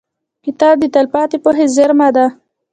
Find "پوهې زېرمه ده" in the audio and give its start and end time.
1.43-2.25